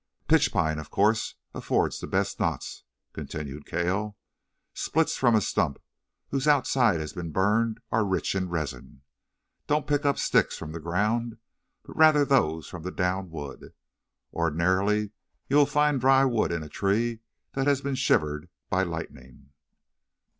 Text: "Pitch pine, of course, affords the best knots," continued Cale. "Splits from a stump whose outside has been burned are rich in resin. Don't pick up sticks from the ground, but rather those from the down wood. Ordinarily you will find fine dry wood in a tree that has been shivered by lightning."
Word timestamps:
"Pitch 0.27 0.51
pine, 0.51 0.79
of 0.79 0.89
course, 0.89 1.35
affords 1.53 1.99
the 1.99 2.07
best 2.07 2.39
knots," 2.39 2.85
continued 3.13 3.67
Cale. 3.67 4.17
"Splits 4.73 5.15
from 5.15 5.35
a 5.35 5.41
stump 5.41 5.77
whose 6.31 6.47
outside 6.47 6.99
has 6.99 7.13
been 7.13 7.31
burned 7.31 7.79
are 7.91 8.03
rich 8.03 8.33
in 8.33 8.49
resin. 8.49 9.03
Don't 9.67 9.85
pick 9.85 10.03
up 10.03 10.17
sticks 10.17 10.57
from 10.57 10.71
the 10.71 10.79
ground, 10.79 11.37
but 11.83 11.95
rather 11.95 12.25
those 12.25 12.67
from 12.67 12.81
the 12.81 12.89
down 12.89 13.29
wood. 13.29 13.75
Ordinarily 14.33 15.11
you 15.47 15.55
will 15.55 15.67
find 15.67 15.97
fine 15.97 15.99
dry 15.99 16.25
wood 16.25 16.51
in 16.51 16.63
a 16.63 16.67
tree 16.67 17.19
that 17.53 17.67
has 17.67 17.81
been 17.81 17.93
shivered 17.93 18.49
by 18.71 18.81
lightning." 18.81 19.51